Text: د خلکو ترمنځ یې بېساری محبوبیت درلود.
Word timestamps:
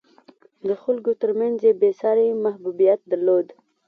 د 0.67 0.69
خلکو 0.83 1.11
ترمنځ 1.21 1.57
یې 1.67 1.73
بېساری 1.81 2.27
محبوبیت 2.45 2.99
درلود. 3.11 3.47